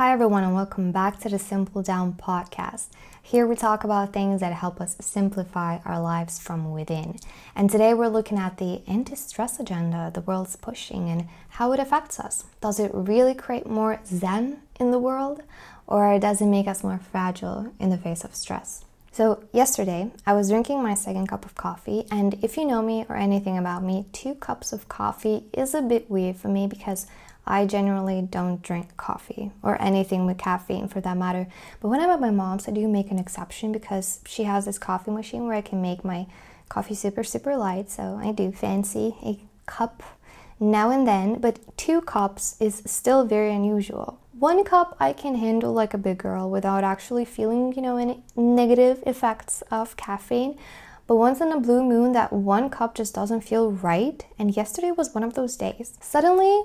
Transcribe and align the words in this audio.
Hi, 0.00 0.12
everyone, 0.12 0.44
and 0.44 0.54
welcome 0.54 0.92
back 0.92 1.20
to 1.20 1.28
the 1.28 1.38
Simple 1.38 1.82
Down 1.82 2.14
podcast. 2.14 2.86
Here 3.22 3.46
we 3.46 3.54
talk 3.54 3.84
about 3.84 4.14
things 4.14 4.40
that 4.40 4.54
help 4.54 4.80
us 4.80 4.96
simplify 4.98 5.76
our 5.84 6.00
lives 6.00 6.38
from 6.38 6.72
within. 6.72 7.18
And 7.54 7.68
today 7.68 7.92
we're 7.92 8.08
looking 8.08 8.38
at 8.38 8.56
the 8.56 8.80
anti 8.86 9.14
stress 9.14 9.60
agenda 9.60 10.10
the 10.14 10.22
world's 10.22 10.56
pushing 10.56 11.10
and 11.10 11.28
how 11.50 11.72
it 11.72 11.80
affects 11.80 12.18
us. 12.18 12.44
Does 12.62 12.80
it 12.80 12.90
really 12.94 13.34
create 13.34 13.66
more 13.66 14.00
zen 14.06 14.62
in 14.80 14.90
the 14.90 14.98
world, 14.98 15.42
or 15.86 16.18
does 16.18 16.40
it 16.40 16.46
make 16.46 16.66
us 16.66 16.82
more 16.82 16.98
fragile 17.12 17.70
in 17.78 17.90
the 17.90 17.98
face 17.98 18.24
of 18.24 18.34
stress? 18.34 18.86
So, 19.12 19.44
yesterday 19.52 20.12
I 20.24 20.32
was 20.32 20.48
drinking 20.48 20.82
my 20.82 20.94
second 20.94 21.26
cup 21.26 21.44
of 21.44 21.56
coffee, 21.56 22.06
and 22.10 22.42
if 22.42 22.56
you 22.56 22.64
know 22.64 22.80
me 22.80 23.04
or 23.10 23.16
anything 23.16 23.58
about 23.58 23.82
me, 23.82 24.06
two 24.12 24.34
cups 24.36 24.72
of 24.72 24.88
coffee 24.88 25.44
is 25.52 25.74
a 25.74 25.82
bit 25.82 26.08
weird 26.10 26.36
for 26.36 26.48
me 26.48 26.66
because 26.66 27.06
I 27.46 27.66
generally 27.66 28.22
don't 28.22 28.62
drink 28.62 28.96
coffee 28.96 29.50
or 29.62 29.80
anything 29.80 30.26
with 30.26 30.38
caffeine 30.38 30.88
for 30.88 31.00
that 31.00 31.16
matter. 31.16 31.46
But 31.80 31.88
when 31.88 32.00
I'm 32.00 32.10
at 32.10 32.20
my 32.20 32.30
mom's, 32.30 32.68
I 32.68 32.72
do 32.72 32.86
make 32.86 33.10
an 33.10 33.18
exception 33.18 33.72
because 33.72 34.20
she 34.26 34.44
has 34.44 34.64
this 34.64 34.78
coffee 34.78 35.10
machine 35.10 35.46
where 35.46 35.56
I 35.56 35.60
can 35.60 35.82
make 35.82 36.04
my 36.04 36.26
coffee 36.68 36.94
super, 36.94 37.24
super 37.24 37.56
light. 37.56 37.90
So 37.90 38.20
I 38.22 38.32
do 38.32 38.52
fancy 38.52 39.16
a 39.22 39.38
cup 39.66 40.02
now 40.60 40.90
and 40.90 41.06
then, 41.06 41.40
but 41.40 41.58
two 41.76 42.02
cups 42.02 42.56
is 42.60 42.82
still 42.84 43.24
very 43.24 43.52
unusual. 43.52 44.18
One 44.38 44.62
cup 44.64 44.96
I 45.00 45.12
can 45.12 45.34
handle 45.34 45.72
like 45.72 45.92
a 45.94 45.98
big 45.98 46.18
girl 46.18 46.50
without 46.50 46.84
actually 46.84 47.24
feeling, 47.24 47.74
you 47.74 47.82
know, 47.82 47.96
any 47.96 48.22
negative 48.36 49.02
effects 49.06 49.62
of 49.70 49.96
caffeine. 49.96 50.58
But 51.06 51.16
once 51.16 51.40
in 51.40 51.50
a 51.50 51.58
blue 51.58 51.82
moon, 51.82 52.12
that 52.12 52.32
one 52.32 52.70
cup 52.70 52.94
just 52.94 53.14
doesn't 53.14 53.40
feel 53.40 53.72
right. 53.72 54.24
And 54.38 54.56
yesterday 54.56 54.92
was 54.92 55.14
one 55.14 55.24
of 55.24 55.34
those 55.34 55.56
days. 55.56 55.98
Suddenly, 56.00 56.62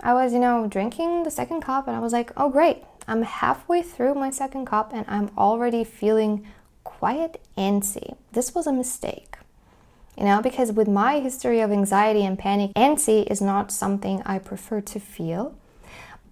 I 0.00 0.12
was, 0.14 0.32
you 0.32 0.38
know, 0.38 0.66
drinking 0.66 1.22
the 1.22 1.30
second 1.30 1.62
cup 1.62 1.86
and 1.86 1.96
I 1.96 2.00
was 2.00 2.12
like, 2.12 2.32
oh, 2.36 2.50
great. 2.50 2.84
I'm 3.06 3.22
halfway 3.22 3.82
through 3.82 4.14
my 4.14 4.30
second 4.30 4.66
cup 4.66 4.92
and 4.92 5.04
I'm 5.08 5.30
already 5.36 5.84
feeling 5.84 6.46
quite 6.84 7.38
antsy. 7.56 8.16
This 8.32 8.54
was 8.54 8.66
a 8.66 8.72
mistake. 8.72 9.36
You 10.16 10.24
know, 10.24 10.40
because 10.40 10.70
with 10.72 10.86
my 10.86 11.18
history 11.18 11.60
of 11.60 11.72
anxiety 11.72 12.24
and 12.24 12.38
panic, 12.38 12.72
antsy 12.74 13.26
is 13.30 13.40
not 13.40 13.72
something 13.72 14.22
I 14.24 14.38
prefer 14.38 14.80
to 14.80 15.00
feel. 15.00 15.56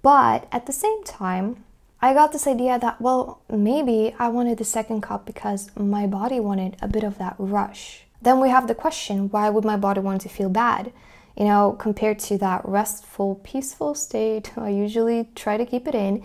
But 0.03 0.47
at 0.53 0.67
the 0.67 0.73
same 0.73 1.03
time, 1.05 1.65
I 2.01 2.15
got 2.15 2.33
this 2.33 2.47
idea 2.47 2.79
that, 2.79 3.01
well, 3.01 3.41
maybe 3.51 4.15
I 4.19 4.29
wanted 4.29 4.59
the 4.59 4.65
second 4.65 5.03
cup 5.03 5.25
because 5.25 5.71
my 5.77 6.07
body 6.07 6.41
wanted 6.41 6.77
a 6.83 6.89
bit 6.89 7.05
of 7.05 7.19
that 7.19 7.37
rush. 7.39 8.05
Then 8.21 8.41
we 8.41 8.49
have 8.49 8.69
the 8.69 8.75
question 8.75 9.31
why 9.31 9.51
would 9.51 9.65
my 9.65 9.77
body 9.77 10.01
want 10.01 10.21
to 10.23 10.29
feel 10.29 10.49
bad? 10.49 10.93
You 11.37 11.45
know, 11.45 11.77
compared 11.79 12.19
to 12.21 12.39
that 12.39 12.63
restful, 12.65 13.37
peaceful 13.37 13.95
state 13.95 14.53
I 14.57 14.71
usually 14.71 15.29
try 15.35 15.57
to 15.57 15.67
keep 15.67 15.87
it 15.89 15.95
in. 15.95 16.23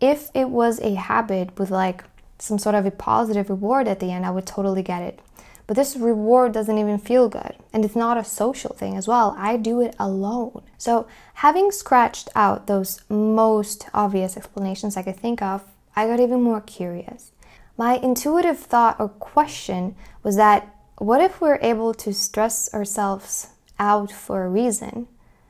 If 0.00 0.30
it 0.34 0.50
was 0.50 0.80
a 0.80 0.94
habit 0.94 1.58
with 1.58 1.70
like 1.70 2.04
some 2.38 2.58
sort 2.58 2.74
of 2.74 2.84
a 2.84 2.90
positive 2.90 3.48
reward 3.48 3.88
at 3.88 4.00
the 4.00 4.10
end, 4.10 4.26
I 4.26 4.30
would 4.30 4.46
totally 4.46 4.82
get 4.82 5.02
it. 5.02 5.20
But 5.66 5.76
this 5.76 5.96
reward 5.96 6.52
doesn't 6.52 6.76
even 6.76 6.98
feel 6.98 7.28
good. 7.28 7.56
And 7.72 7.84
it's 7.84 7.96
not 7.96 8.18
a 8.18 8.24
social 8.24 8.74
thing 8.74 8.96
as 8.96 9.08
well. 9.08 9.34
I 9.38 9.56
do 9.56 9.80
it 9.80 9.96
alone. 9.98 10.62
So, 10.76 11.06
having 11.34 11.70
scratched 11.70 12.28
out 12.34 12.66
those 12.66 13.00
most 13.08 13.88
obvious 13.94 14.36
explanations 14.36 14.96
I 14.96 15.02
could 15.02 15.16
think 15.16 15.40
of, 15.40 15.62
I 15.96 16.06
got 16.06 16.20
even 16.20 16.42
more 16.42 16.60
curious. 16.60 17.32
My 17.78 17.96
intuitive 17.96 18.58
thought 18.58 19.00
or 19.00 19.08
question 19.08 19.96
was 20.22 20.36
that 20.36 20.68
what 20.98 21.20
if 21.20 21.40
we're 21.40 21.58
able 21.60 21.94
to 21.94 22.12
stress 22.12 22.72
ourselves 22.74 23.48
out 23.78 24.10
for 24.12 24.44
a 24.44 24.48
reason, 24.48 25.08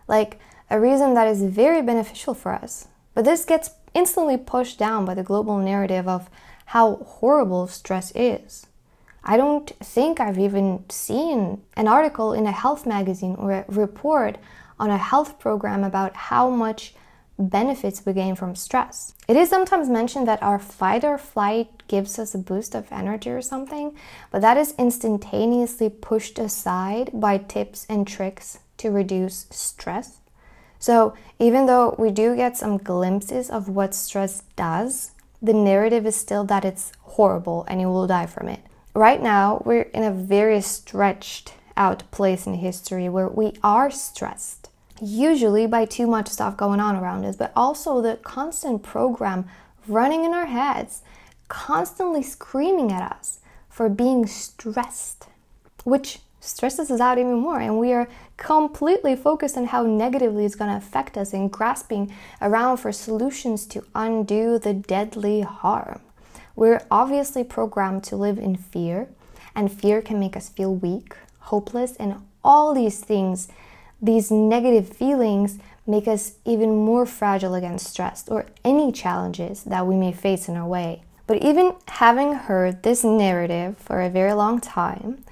like 0.08 0.39
a 0.70 0.80
reason 0.80 1.14
that 1.14 1.28
is 1.28 1.42
very 1.42 1.83
beneficial 1.83 2.34
for 2.34 2.53
us. 2.53 2.89
But 3.14 3.25
this 3.25 3.44
gets 3.44 3.70
instantly 3.94 4.36
pushed 4.36 4.78
down 4.78 5.05
by 5.05 5.14
the 5.14 5.22
global 5.22 5.58
narrative 5.58 6.08
of 6.08 6.28
how 6.67 6.97
horrible 6.97 7.67
stress 7.67 8.12
is. 8.14 8.67
I 9.22 9.36
don't 9.36 9.70
think 9.80 10.20
I've 10.20 10.39
even 10.39 10.84
seen 10.91 11.62
an 11.77 11.89
article 11.89 12.33
in 12.33 12.46
a 12.46 12.52
health 12.52 12.84
magazine 12.86 13.36
or 13.36 13.52
a 13.52 13.64
report 13.68 14.36
on 14.79 14.90
a 14.90 14.98
health 14.98 15.39
program 15.39 15.84
about 15.84 16.14
how 16.14 16.51
much 16.51 16.95
benefits 17.39 18.06
we 18.06 18.12
gain 18.12 18.34
from 18.34 18.55
stress. 18.55 19.14
It 19.27 19.36
is 19.36 19.48
sometimes 19.48 19.89
mentioned 19.89 20.28
that 20.28 20.42
our 20.42 20.58
fight 20.58 21.05
or 21.05 21.18
flight 21.18 21.68
gives 21.89 22.18
us 22.18 22.34
a 22.34 22.39
boost 22.39 22.74
of 22.74 22.90
energy 22.92 23.30
or 23.30 23.42
something, 23.42 23.96
but 24.30 24.42
that 24.42 24.56
is 24.56 24.74
instantaneously 24.78 25.89
pushed 25.89 26.39
aside 26.39 27.11
by 27.12 27.39
tips 27.39 27.86
and 27.89 28.06
tricks 28.06 28.58
to 28.78 28.90
reduce 28.90 29.46
stress. 29.50 30.20
So, 30.78 31.14
even 31.39 31.67
though 31.67 31.95
we 31.98 32.11
do 32.11 32.36
get 32.36 32.56
some 32.56 32.77
glimpses 32.77 33.48
of 33.48 33.68
what 33.68 33.95
stress 33.95 34.42
does, 34.55 35.12
the 35.40 35.55
narrative 35.55 36.06
is 36.06 36.16
still 36.16 36.45
that 36.45 36.64
it's 36.64 36.92
horrible 37.01 37.64
and 37.68 37.80
you 37.80 37.89
will 37.89 38.06
die 38.06 38.27
from 38.27 38.48
it. 38.48 38.61
Right 38.95 39.22
now, 39.22 39.62
we're 39.64 39.83
in 39.83 40.05
a 40.05 40.11
very 40.11 40.61
stretched 40.61 41.55
out 41.77 42.08
place 42.11 42.46
in 42.46 42.55
history 42.55 43.08
where 43.08 43.28
we 43.28 43.55
are 43.62 43.90
stressed 43.90 44.68
usually 45.04 45.66
by 45.66 45.84
too 45.84 46.06
much 46.06 46.28
stuff 46.28 46.56
going 46.56 46.80
on 46.80 46.96
around 46.96 47.24
us, 47.24 47.36
but 47.36 47.52
also 47.54 48.00
the 48.00 48.16
constant 48.22 48.82
program 48.82 49.46
running 49.86 50.24
in 50.24 50.32
our 50.32 50.46
heads, 50.46 51.02
constantly 51.48 52.22
screaming 52.22 52.90
at 52.90 53.12
us 53.12 53.40
for 53.68 53.88
being 53.88 54.26
stressed, 54.26 55.28
which 55.84 56.20
stresses 56.40 56.90
us 56.90 57.00
out 57.00 57.18
even 57.18 57.34
more. 57.34 57.60
And 57.60 57.78
we 57.78 57.92
are 57.92 58.08
completely 58.36 59.16
focused 59.16 59.56
on 59.56 59.66
how 59.66 59.82
negatively 59.82 60.44
it's 60.44 60.54
going 60.54 60.70
to 60.70 60.76
affect 60.76 61.16
us 61.16 61.32
and 61.32 61.50
grasping 61.50 62.12
around 62.40 62.78
for 62.78 62.92
solutions 62.92 63.66
to 63.66 63.84
undo 63.94 64.58
the 64.58 64.74
deadly 64.74 65.42
harm. 65.42 66.00
We're 66.56 66.86
obviously 66.90 67.44
programmed 67.44 68.04
to 68.04 68.16
live 68.16 68.38
in 68.38 68.56
fear, 68.56 69.08
and 69.54 69.72
fear 69.72 70.00
can 70.00 70.20
make 70.20 70.36
us 70.36 70.48
feel 70.48 70.74
weak, 70.74 71.16
hopeless, 71.40 71.96
and 71.96 72.22
all 72.42 72.74
these 72.74 73.00
things 73.00 73.48
these 74.00 74.30
negative 74.30 74.88
feelings 74.88 75.58
make 75.86 76.08
us 76.08 76.34
even 76.44 76.77
more 76.77 77.06
fragile 77.06 77.55
against 77.55 77.88
stress 77.88 78.28
or 78.28 78.46
any 78.64 78.90
challenges 78.90 79.64
that 79.64 79.86
we 79.86 79.96
may 79.96 80.12
face 80.12 80.48
in 80.48 80.56
our 80.56 80.66
way. 80.66 81.02
But 81.27 81.42
even 81.42 81.74
having 81.88 82.34
heard 82.34 82.83
this 82.83 83.02
narrative 83.02 83.78
for 83.78 84.00
a 84.00 84.10
very 84.10 84.33
long 84.33 84.60
time, 84.60 85.24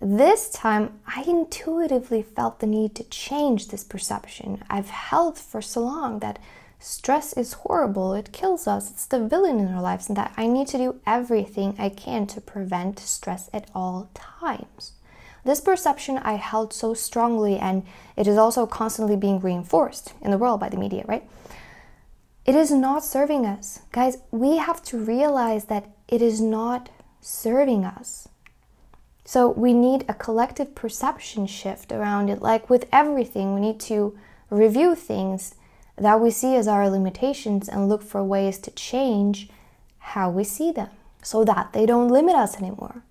this 0.00 0.50
time 0.50 0.98
I 1.06 1.22
intuitively 1.22 2.22
felt 2.22 2.60
the 2.60 2.66
need 2.66 2.94
to 2.96 3.04
change 3.04 3.68
this 3.68 3.84
perception 3.84 4.62
I've 4.68 4.90
held 4.90 5.38
for 5.38 5.62
so 5.62 5.82
long 5.82 6.18
that 6.18 6.38
stress 6.80 7.32
is 7.34 7.52
horrible, 7.52 8.12
it 8.14 8.32
kills 8.32 8.66
us, 8.66 8.90
it's 8.90 9.06
the 9.06 9.24
villain 9.24 9.60
in 9.60 9.68
our 9.68 9.80
lives, 9.80 10.08
and 10.08 10.16
that 10.16 10.32
I 10.36 10.48
need 10.48 10.66
to 10.68 10.78
do 10.78 11.00
everything 11.06 11.76
I 11.78 11.90
can 11.90 12.26
to 12.28 12.40
prevent 12.40 12.98
stress 12.98 13.48
at 13.52 13.70
all 13.74 14.10
times. 14.14 14.94
This 15.44 15.60
perception 15.60 16.18
I 16.18 16.34
held 16.34 16.72
so 16.72 16.94
strongly, 16.94 17.58
and 17.58 17.84
it 18.16 18.26
is 18.26 18.36
also 18.36 18.66
constantly 18.66 19.16
being 19.16 19.40
reinforced 19.40 20.14
in 20.20 20.30
the 20.30 20.38
world 20.38 20.60
by 20.60 20.68
the 20.68 20.76
media, 20.76 21.04
right? 21.06 21.28
It 22.44 22.54
is 22.54 22.70
not 22.70 23.04
serving 23.04 23.46
us. 23.46 23.80
Guys, 23.92 24.18
we 24.30 24.56
have 24.56 24.82
to 24.84 24.98
realize 24.98 25.66
that 25.66 25.88
it 26.08 26.22
is 26.22 26.40
not 26.40 26.90
serving 27.20 27.84
us. 27.84 28.28
So 29.24 29.48
we 29.48 29.72
need 29.72 30.04
a 30.08 30.14
collective 30.14 30.74
perception 30.74 31.46
shift 31.46 31.92
around 31.92 32.28
it. 32.28 32.42
Like 32.42 32.68
with 32.68 32.88
everything, 32.92 33.54
we 33.54 33.60
need 33.60 33.80
to 33.80 34.18
review 34.50 34.94
things 34.94 35.54
that 35.96 36.20
we 36.20 36.30
see 36.30 36.56
as 36.56 36.66
our 36.66 36.88
limitations 36.90 37.68
and 37.68 37.88
look 37.88 38.02
for 38.02 38.24
ways 38.24 38.58
to 38.58 38.70
change 38.72 39.48
how 39.98 40.30
we 40.30 40.42
see 40.42 40.72
them 40.72 40.90
so 41.22 41.44
that 41.44 41.72
they 41.72 41.86
don't 41.86 42.08
limit 42.08 42.34
us 42.34 42.56
anymore. 42.56 43.04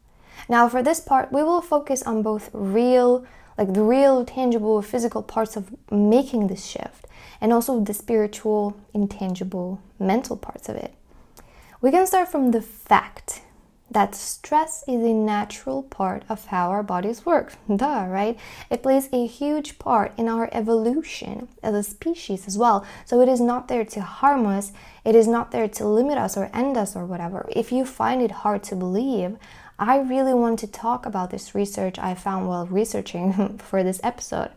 Now, 0.52 0.68
for 0.68 0.84
this 0.84 1.00
part, 1.00 1.32
we 1.32 1.44
will 1.44 1.62
focus 1.62 2.04
on 2.04 2.24
both 2.24 2.50
real, 2.52 3.26
like 3.58 3.74
the 3.74 3.84
real, 3.84 4.26
tangible, 4.26 4.82
physical 4.82 5.24
parts 5.24 5.56
of 5.56 5.74
making 5.90 6.48
this 6.48 6.66
shift, 6.66 7.08
and 7.40 7.54
also 7.54 7.80
the 7.80 7.94
spiritual, 7.94 8.76
intangible, 8.94 9.80
mental 9.98 10.36
parts 10.36 10.68
of 10.68 10.76
it. 10.76 10.94
We 11.80 11.90
can 11.90 12.06
start 12.06 12.28
from 12.28 12.52
the 12.52 12.62
fact 12.62 13.44
that 13.90 14.14
stress 14.14 14.84
is 14.90 15.02
a 15.02 15.14
natural 15.14 15.84
part 15.84 16.24
of 16.28 16.48
how 16.48 16.70
our 16.70 16.84
bodies 16.84 17.26
work. 17.26 17.54
Duh, 17.74 18.08
right? 18.10 18.38
It 18.70 18.84
plays 18.84 19.08
a 19.14 19.26
huge 19.26 19.80
part 19.80 20.12
in 20.18 20.28
our 20.28 20.50
evolution 20.52 21.48
as 21.64 21.76
a 21.76 21.84
species 21.84 22.46
as 22.46 22.58
well. 22.58 22.86
So 23.06 23.22
it 23.22 23.30
is 23.30 23.40
not 23.40 23.70
there 23.70 23.86
to 23.86 24.02
harm 24.02 24.46
us, 24.46 24.74
it 25.06 25.16
is 25.16 25.28
not 25.28 25.52
there 25.52 25.70
to 25.70 25.88
limit 25.88 26.18
us 26.18 26.36
or 26.36 26.50
end 26.54 26.76
us 26.76 26.94
or 26.94 27.06
whatever. 27.06 27.48
If 27.56 27.72
you 27.72 27.86
find 27.86 28.22
it 28.22 28.32
hard 28.44 28.64
to 28.64 28.76
believe, 28.76 29.38
I 29.82 29.98
really 29.98 30.36
want 30.36 30.60
to 30.60 30.68
talk 30.68 31.08
about 31.08 31.32
this 31.32 31.56
research 31.56 31.98
I 31.98 32.14
found 32.14 32.48
while 32.48 32.68
researching 32.68 33.58
for 33.58 33.82
this 33.82 34.00
episode. 34.04 34.52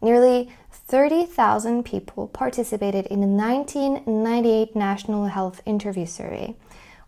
Nearly 0.00 0.50
30,000 0.72 1.84
people 1.84 2.28
participated 2.28 3.04
in 3.06 3.20
the 3.20 3.26
1998 3.26 4.74
National 4.74 5.26
Health 5.26 5.60
Interview 5.66 6.06
Survey, 6.06 6.56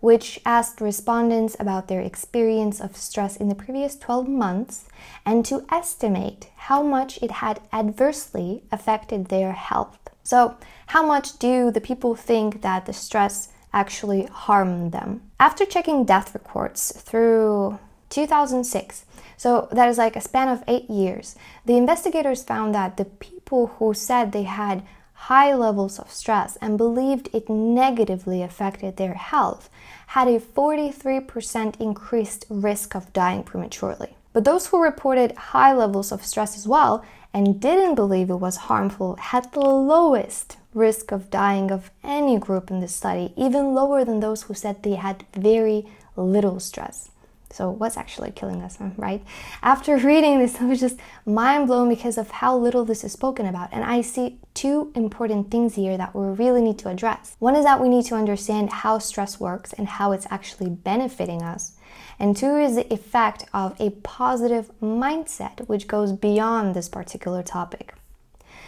which 0.00 0.38
asked 0.44 0.82
respondents 0.82 1.56
about 1.58 1.88
their 1.88 2.02
experience 2.02 2.78
of 2.78 2.94
stress 2.94 3.38
in 3.38 3.48
the 3.48 3.54
previous 3.54 3.96
12 3.96 4.28
months 4.28 4.84
and 5.24 5.42
to 5.46 5.64
estimate 5.72 6.50
how 6.56 6.82
much 6.82 7.18
it 7.22 7.30
had 7.30 7.60
adversely 7.72 8.64
affected 8.70 9.28
their 9.28 9.52
health. 9.52 9.98
So, 10.22 10.58
how 10.88 11.06
much 11.06 11.38
do 11.38 11.70
the 11.70 11.80
people 11.80 12.14
think 12.16 12.60
that 12.60 12.84
the 12.84 12.92
stress 12.92 13.48
actually 13.72 14.26
harmed 14.26 14.92
them? 14.92 15.22
After 15.38 15.64
checking 15.64 16.04
death 16.04 16.34
records 16.34 16.92
through 16.92 17.78
2006, 18.10 19.04
so 19.36 19.68
that 19.72 19.88
is 19.88 19.98
like 19.98 20.16
a 20.16 20.20
span 20.20 20.48
of 20.48 20.64
eight 20.66 20.88
years, 20.88 21.36
the 21.64 21.76
investigators 21.76 22.42
found 22.42 22.74
that 22.74 22.96
the 22.96 23.04
people 23.04 23.68
who 23.78 23.92
said 23.92 24.32
they 24.32 24.44
had 24.44 24.82
high 25.12 25.54
levels 25.54 25.98
of 25.98 26.10
stress 26.10 26.56
and 26.56 26.78
believed 26.78 27.28
it 27.32 27.48
negatively 27.48 28.42
affected 28.42 28.96
their 28.96 29.14
health 29.14 29.68
had 30.08 30.28
a 30.28 30.38
43% 30.38 31.80
increased 31.80 32.44
risk 32.48 32.94
of 32.94 33.12
dying 33.12 33.42
prematurely. 33.42 34.16
But 34.32 34.44
those 34.44 34.66
who 34.66 34.82
reported 34.82 35.32
high 35.32 35.72
levels 35.72 36.12
of 36.12 36.24
stress 36.24 36.56
as 36.56 36.68
well 36.68 37.04
and 37.36 37.60
didn't 37.60 37.96
believe 37.96 38.30
it 38.30 38.36
was 38.36 38.56
harmful 38.56 39.14
had 39.16 39.52
the 39.52 39.60
lowest 39.60 40.56
risk 40.72 41.12
of 41.12 41.28
dying 41.28 41.70
of 41.70 41.90
any 42.02 42.38
group 42.38 42.70
in 42.70 42.80
the 42.80 42.88
study, 42.88 43.34
even 43.36 43.74
lower 43.74 44.06
than 44.06 44.20
those 44.20 44.44
who 44.44 44.54
said 44.54 44.82
they 44.82 44.94
had 44.94 45.26
very 45.34 45.86
little 46.16 46.58
stress. 46.58 47.10
So, 47.50 47.70
what's 47.70 47.98
actually 47.98 48.30
killing 48.30 48.62
us, 48.62 48.78
right? 48.96 49.22
After 49.62 49.96
reading 50.10 50.38
this, 50.38 50.62
I 50.62 50.64
was 50.64 50.80
just 50.80 50.98
mind 51.26 51.66
blown 51.66 51.90
because 51.90 52.16
of 52.16 52.30
how 52.30 52.56
little 52.56 52.86
this 52.86 53.04
is 53.04 53.12
spoken 53.12 53.44
about. 53.44 53.68
And 53.70 53.84
I 53.84 54.00
see 54.00 54.38
two 54.54 54.90
important 54.94 55.50
things 55.50 55.74
here 55.74 55.98
that 55.98 56.14
we 56.14 56.26
really 56.26 56.62
need 56.62 56.78
to 56.80 56.88
address. 56.88 57.36
One 57.38 57.54
is 57.54 57.66
that 57.66 57.82
we 57.82 57.90
need 57.90 58.06
to 58.06 58.14
understand 58.14 58.70
how 58.72 58.98
stress 58.98 59.38
works 59.38 59.74
and 59.74 59.86
how 59.86 60.12
it's 60.12 60.26
actually 60.30 60.70
benefiting 60.70 61.42
us. 61.42 61.75
And 62.18 62.36
two 62.36 62.56
is 62.56 62.76
the 62.76 62.92
effect 62.92 63.44
of 63.52 63.78
a 63.80 63.90
positive 63.90 64.70
mindset, 64.80 65.66
which 65.68 65.86
goes 65.86 66.12
beyond 66.12 66.74
this 66.74 66.88
particular 66.88 67.42
topic. 67.42 67.94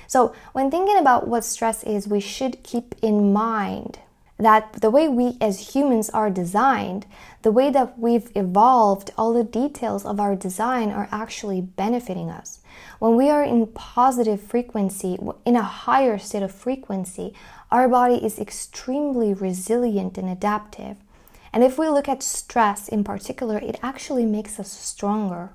So, 0.07 0.35
when 0.53 0.71
thinking 0.71 0.99
about 0.99 1.29
what 1.29 1.45
stress 1.45 1.83
is, 1.85 2.09
we 2.09 2.21
should 2.21 2.63
keep 2.63 2.95
in 3.03 3.33
mind 3.33 3.99
that 4.39 4.73
the 4.75 4.91
way 4.91 5.09
we 5.09 5.37
as 5.41 5.75
humans 5.75 6.09
are 6.11 6.31
designed, 6.31 7.07
the 7.43 7.51
way 7.51 7.71
that 7.71 7.99
we've 7.99 8.31
evolved, 8.37 9.11
all 9.19 9.33
the 9.33 9.45
details 9.45 10.07
of 10.07 10.21
our 10.21 10.37
design 10.37 10.91
are 10.91 11.09
actually 11.11 11.61
benefiting 11.61 12.31
us. 12.31 12.61
When 13.01 13.17
we 13.17 13.29
are 13.31 13.43
in 13.43 13.67
positive 13.67 14.41
frequency, 14.41 15.19
in 15.45 15.57
a 15.57 15.63
higher 15.63 16.19
state 16.19 16.43
of 16.43 16.55
frequency, 16.55 17.35
our 17.71 17.89
body 17.89 18.25
is 18.25 18.39
extremely 18.39 19.35
resilient 19.35 20.17
and 20.17 20.29
adaptive. 20.29 20.97
And 21.53 21.65
if 21.65 21.79
we 21.79 21.89
look 21.89 22.09
at 22.09 22.23
stress 22.23 22.89
in 22.89 23.05
particular, 23.05 23.59
it 23.59 23.79
actually 23.83 24.27
makes 24.27 24.59
us 24.61 24.71
stronger. 24.71 25.51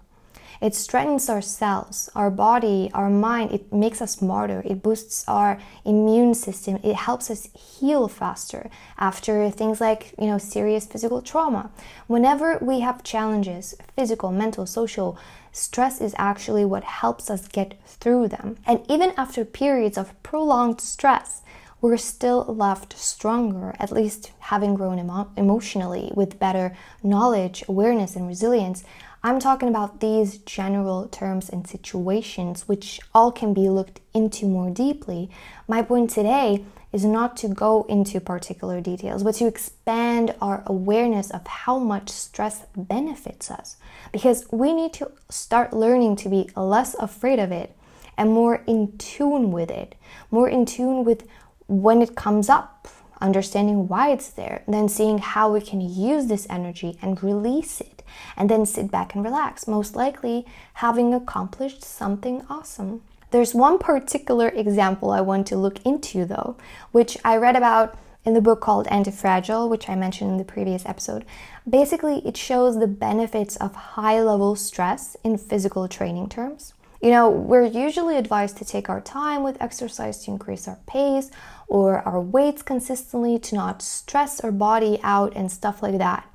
It 0.63 0.75
strengthens 0.75 1.27
our 1.27 1.41
cells, 1.41 2.09
our 2.15 2.31
body, 2.31 2.89
our 2.93 3.09
mind. 3.09 3.51
It 3.51 3.73
makes 3.73 4.01
us 4.01 4.13
smarter. 4.13 4.61
It 4.65 4.81
boosts 4.81 5.25
our 5.27 5.59
immune 5.83 6.33
system. 6.35 6.79
It 6.83 6.95
helps 6.95 7.29
us 7.29 7.49
heal 7.53 8.07
faster 8.07 8.69
after 8.97 9.49
things 9.49 9.81
like, 9.81 10.13
you 10.17 10.27
know, 10.27 10.37
serious 10.37 10.85
physical 10.85 11.21
trauma. 11.21 11.69
Whenever 12.07 12.57
we 12.61 12.79
have 12.79 13.03
challenges, 13.03 13.75
physical, 13.97 14.31
mental, 14.31 14.65
social, 14.65 15.17
stress 15.51 15.99
is 15.99 16.15
actually 16.17 16.63
what 16.63 16.85
helps 16.85 17.29
us 17.29 17.49
get 17.49 17.77
through 17.85 18.29
them. 18.29 18.55
And 18.65 18.85
even 18.89 19.13
after 19.17 19.43
periods 19.43 19.97
of 19.97 20.15
prolonged 20.23 20.79
stress, 20.79 21.41
we're 21.83 21.97
still 21.97 22.45
left 22.45 22.97
stronger, 22.97 23.75
at 23.77 23.91
least 23.91 24.31
having 24.39 24.73
grown 24.73 24.97
emo- 24.97 25.29
emotionally 25.35 26.09
with 26.15 26.39
better 26.39 26.73
knowledge, 27.03 27.61
awareness, 27.67 28.15
and 28.15 28.25
resilience. 28.25 28.85
I'm 29.21 29.37
talking 29.37 29.67
about 29.67 29.99
these 29.99 30.37
general 30.37 31.09
terms 31.09 31.49
and 31.49 31.67
situations, 31.67 32.69
which 32.69 33.01
all 33.13 33.33
can 33.33 33.53
be 33.53 33.67
looked 33.67 33.99
into 34.13 34.45
more 34.45 34.69
deeply. 34.69 35.29
My 35.67 35.81
point 35.81 36.09
today 36.09 36.63
is 36.93 37.03
not 37.03 37.35
to 37.37 37.49
go 37.49 37.85
into 37.89 38.21
particular 38.21 38.79
details, 38.79 39.21
but 39.21 39.35
to 39.35 39.47
expand 39.47 40.33
our 40.39 40.63
awareness 40.65 41.31
of 41.31 41.45
how 41.45 41.79
much 41.79 42.09
stress 42.09 42.65
benefits 42.77 43.51
us. 43.51 43.75
Because 44.13 44.45
we 44.53 44.73
need 44.73 44.93
to 44.93 45.11
start 45.29 45.73
learning 45.73 46.15
to 46.17 46.29
be 46.29 46.49
less 46.55 46.93
afraid 46.93 47.39
of 47.39 47.51
it 47.51 47.75
and 48.17 48.31
more 48.31 48.63
in 48.67 48.97
tune 48.97 49.51
with 49.51 49.71
it, 49.71 49.95
more 50.31 50.47
in 50.47 50.65
tune 50.65 51.03
with 51.03 51.27
when 51.67 52.01
it 52.01 52.15
comes 52.15 52.49
up, 52.49 52.87
understanding 53.21 53.87
why 53.87 54.11
it's 54.11 54.29
there, 54.29 54.63
then 54.67 54.89
seeing 54.89 55.17
how 55.17 55.51
we 55.51 55.61
can 55.61 55.81
use 55.81 56.27
this 56.27 56.45
energy 56.49 56.97
and 57.01 57.23
release 57.23 57.79
it, 57.79 58.03
and 58.35 58.49
then 58.49 58.65
sit 58.65 58.91
back 58.91 59.15
and 59.15 59.23
relax, 59.23 59.67
most 59.67 59.95
likely 59.95 60.45
having 60.75 61.13
accomplished 61.13 61.83
something 61.83 62.45
awesome. 62.49 63.01
There's 63.31 63.55
one 63.55 63.79
particular 63.79 64.49
example 64.49 65.09
I 65.11 65.21
want 65.21 65.47
to 65.47 65.57
look 65.57 65.83
into 65.85 66.25
though, 66.25 66.55
which 66.91 67.17
I 67.23 67.37
read 67.37 67.55
about 67.55 67.97
in 68.25 68.33
the 68.33 68.41
book 68.41 68.61
called 68.61 68.87
Antifragile, 68.87 69.69
which 69.69 69.89
I 69.89 69.95
mentioned 69.95 70.31
in 70.31 70.37
the 70.37 70.43
previous 70.43 70.85
episode. 70.85 71.25
Basically, 71.67 72.25
it 72.27 72.37
shows 72.37 72.79
the 72.79 72.87
benefits 72.87 73.55
of 73.57 73.75
high 73.75 74.21
level 74.21 74.55
stress 74.55 75.17
in 75.23 75.37
physical 75.37 75.87
training 75.87 76.29
terms. 76.29 76.73
You 77.03 77.09
know, 77.09 77.29
we're 77.29 77.65
usually 77.65 78.15
advised 78.15 78.55
to 78.59 78.65
take 78.65 78.87
our 78.87 79.01
time 79.01 79.43
with 79.43 79.61
exercise 79.61 80.23
to 80.23 80.31
increase 80.31 80.69
our 80.69 80.79
pace 80.87 81.31
or 81.67 81.99
our 82.07 82.21
weights 82.21 82.61
consistently 82.61 83.37
to 83.39 83.55
not 83.55 83.81
stress 83.81 84.39
our 84.39 84.53
body 84.53 85.01
out 85.03 85.33
and 85.35 85.51
stuff 85.51 85.83
like 85.83 85.97
that. 85.97 86.25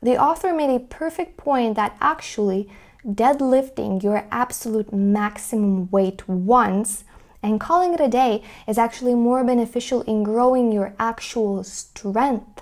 The 0.00 0.16
author 0.16 0.52
made 0.52 0.72
a 0.72 0.78
perfect 0.78 1.36
point 1.36 1.74
that 1.74 1.96
actually 2.00 2.70
deadlifting 3.04 4.00
your 4.00 4.28
absolute 4.30 4.92
maximum 4.92 5.90
weight 5.90 6.28
once 6.28 7.02
and 7.42 7.58
calling 7.60 7.92
it 7.92 8.00
a 8.00 8.06
day 8.06 8.44
is 8.68 8.78
actually 8.78 9.16
more 9.16 9.42
beneficial 9.42 10.02
in 10.02 10.22
growing 10.22 10.70
your 10.70 10.94
actual 11.00 11.64
strength 11.64 12.55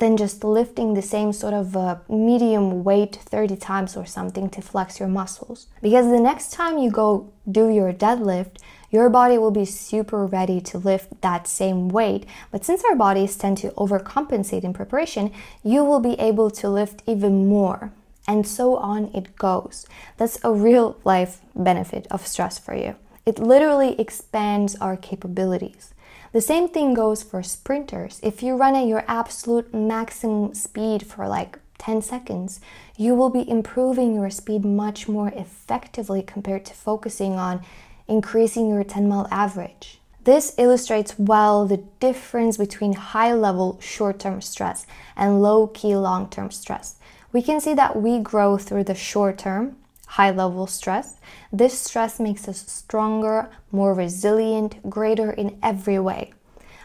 than 0.00 0.16
just 0.16 0.42
lifting 0.42 0.94
the 0.94 1.02
same 1.02 1.32
sort 1.32 1.54
of 1.54 1.76
uh, 1.76 1.96
medium 2.08 2.82
weight 2.82 3.16
30 3.16 3.56
times 3.56 3.96
or 3.96 4.06
something 4.06 4.48
to 4.50 4.60
flex 4.60 4.98
your 4.98 5.08
muscles. 5.08 5.66
Because 5.80 6.06
the 6.06 6.18
next 6.20 6.52
time 6.52 6.78
you 6.78 6.90
go 6.90 7.30
do 7.50 7.68
your 7.68 7.92
deadlift, 7.92 8.56
your 8.90 9.08
body 9.08 9.38
will 9.38 9.50
be 9.50 9.64
super 9.64 10.26
ready 10.26 10.60
to 10.62 10.78
lift 10.78 11.20
that 11.20 11.46
same 11.46 11.88
weight. 11.88 12.26
But 12.50 12.64
since 12.64 12.82
our 12.84 12.96
bodies 12.96 13.36
tend 13.36 13.58
to 13.58 13.70
overcompensate 13.72 14.64
in 14.64 14.72
preparation, 14.72 15.32
you 15.62 15.84
will 15.84 16.00
be 16.00 16.18
able 16.18 16.50
to 16.50 16.68
lift 16.68 17.02
even 17.06 17.46
more. 17.46 17.92
And 18.26 18.46
so 18.46 18.76
on 18.76 19.10
it 19.14 19.36
goes. 19.36 19.86
That's 20.16 20.38
a 20.42 20.52
real 20.52 20.98
life 21.04 21.40
benefit 21.54 22.06
of 22.10 22.26
stress 22.26 22.58
for 22.58 22.74
you. 22.74 22.96
It 23.26 23.38
literally 23.38 24.00
expands 24.00 24.76
our 24.76 24.96
capabilities. 24.96 25.92
The 26.32 26.40
same 26.40 26.68
thing 26.68 26.94
goes 26.94 27.24
for 27.24 27.42
sprinters. 27.42 28.20
If 28.22 28.40
you 28.40 28.54
run 28.54 28.76
at 28.76 28.86
your 28.86 29.04
absolute 29.08 29.74
maximum 29.74 30.54
speed 30.54 31.04
for 31.04 31.26
like 31.26 31.58
10 31.78 32.02
seconds, 32.02 32.60
you 32.96 33.16
will 33.16 33.30
be 33.30 33.48
improving 33.48 34.14
your 34.14 34.30
speed 34.30 34.64
much 34.64 35.08
more 35.08 35.32
effectively 35.34 36.22
compared 36.22 36.64
to 36.66 36.74
focusing 36.74 37.32
on 37.32 37.62
increasing 38.06 38.68
your 38.68 38.84
10 38.84 39.08
mile 39.08 39.26
average. 39.32 39.98
This 40.22 40.54
illustrates 40.56 41.18
well 41.18 41.66
the 41.66 41.78
difference 41.98 42.56
between 42.56 42.92
high 42.92 43.32
level 43.32 43.80
short 43.80 44.20
term 44.20 44.40
stress 44.40 44.86
and 45.16 45.42
low 45.42 45.66
key 45.66 45.96
long 45.96 46.28
term 46.28 46.52
stress. 46.52 46.94
We 47.32 47.42
can 47.42 47.60
see 47.60 47.74
that 47.74 47.96
we 47.96 48.20
grow 48.20 48.56
through 48.56 48.84
the 48.84 48.94
short 48.94 49.38
term, 49.38 49.76
high 50.10 50.30
level 50.30 50.66
stress. 50.66 51.14
This 51.52 51.78
stress 51.78 52.18
makes 52.18 52.48
us 52.48 52.66
stronger, 52.66 53.48
more 53.70 53.94
resilient, 53.94 54.90
greater 54.90 55.30
in 55.30 55.56
every 55.62 56.00
way. 56.00 56.32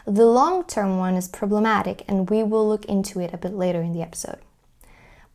The 0.06 0.26
long 0.26 0.62
term 0.64 0.98
one 0.98 1.14
is 1.14 1.26
problematic, 1.26 2.04
and 2.06 2.30
we 2.30 2.44
will 2.44 2.68
look 2.68 2.84
into 2.84 3.20
it 3.20 3.34
a 3.34 3.38
bit 3.38 3.52
later 3.52 3.82
in 3.82 3.92
the 3.92 4.02
episode. 4.02 4.38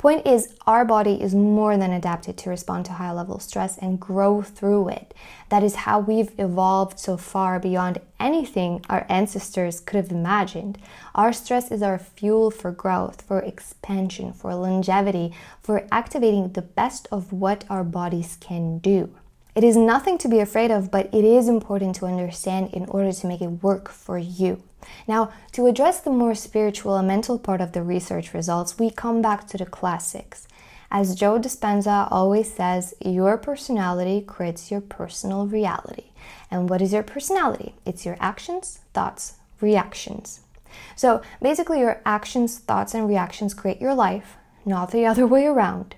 Point 0.02 0.26
is, 0.26 0.56
our 0.66 0.84
body 0.84 1.22
is 1.22 1.36
more 1.36 1.78
than 1.78 1.92
adapted 1.92 2.36
to 2.40 2.50
respond 2.50 2.88
to 2.88 2.94
high 2.94 3.12
level 3.12 3.38
stress 3.38 3.78
and 3.78 4.00
grow 4.00 4.42
through 4.42 4.90
it. 4.90 5.14
That 5.50 5.62
is 5.62 5.76
how 5.76 6.00
we've 6.00 6.32
evolved 6.40 7.00
so 7.00 7.18
far 7.18 7.60
beyond 7.60 8.02
anything 8.20 8.84
our 8.90 9.06
ancestors 9.10 9.80
could 9.80 9.98
have 9.98 10.12
imagined. 10.12 10.80
Our 11.14 11.32
stress 11.32 11.70
is 11.70 11.84
our 11.84 12.00
fuel 12.00 12.50
for 12.50 12.72
growth, 12.72 13.22
for 13.22 13.42
expansion, 13.42 14.34
for 14.34 14.56
longevity, 14.56 15.34
for 15.62 15.86
activating 15.92 16.54
the 16.54 16.64
best 16.64 17.08
of 17.12 17.32
what 17.32 17.64
our 17.70 17.84
bodies 17.84 18.40
can 18.42 18.80
do. 18.80 19.14
It 19.54 19.66
is 19.66 19.76
nothing 19.76 20.18
to 20.20 20.30
be 20.30 20.40
afraid 20.40 20.72
of, 20.72 20.90
but 20.90 21.14
it 21.14 21.26
is 21.26 21.50
important 21.50 21.96
to 21.96 22.06
understand 22.06 22.70
in 22.74 22.86
order 22.86 23.12
to 23.12 23.28
make 23.28 23.42
it 23.42 23.62
work 23.64 23.90
for 23.90 24.18
you. 24.18 24.64
Now, 25.08 25.32
to 25.52 25.68
address 25.68 26.00
the 26.00 26.10
more 26.10 26.36
spiritual 26.36 26.96
and 26.96 27.08
mental 27.08 27.38
part 27.38 27.60
of 27.60 27.74
the 27.74 27.84
research 27.84 28.34
results, 28.34 28.80
we 28.80 28.90
come 28.90 29.22
back 29.22 29.48
to 29.48 29.58
the 29.58 29.66
classics. 29.66 30.48
As 30.90 31.16
Joe 31.16 31.38
Dispenza 31.38 32.08
always 32.10 32.54
says, 32.54 32.94
your 33.02 33.38
personality 33.38 34.22
creates 34.22 34.72
your 34.72 34.82
personal 34.82 35.46
reality. 35.46 36.06
And 36.50 36.70
what 36.70 36.82
is 36.82 36.94
your 36.94 37.04
personality? 37.04 37.76
It's 37.86 38.06
your 38.06 38.18
actions, 38.20 38.80
thoughts, 38.94 39.36
reactions. 39.60 40.42
So 40.96 41.22
basically, 41.42 41.80
your 41.80 42.02
actions, 42.06 42.58
thoughts, 42.58 42.94
and 42.94 43.08
reactions 43.08 43.54
create 43.54 43.82
your 43.82 43.94
life, 43.94 44.38
not 44.66 44.92
the 44.92 45.06
other 45.12 45.28
way 45.28 45.46
around. 45.46 45.96